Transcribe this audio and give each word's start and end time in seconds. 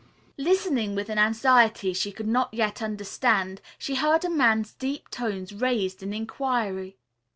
Listening 0.39 0.95
with 0.95 1.09
an 1.11 1.19
anxiety 1.19 1.93
she 1.93 2.11
could 2.11 2.25
not 2.27 2.51
yet 2.51 2.81
understand, 2.81 3.61
she 3.77 3.93
heard 3.93 4.25
a 4.25 4.31
man's 4.31 4.73
deep 4.73 5.11
tones 5.11 5.53
raised 5.53 6.01
in 6.01 6.11
inquiry. 6.11 6.97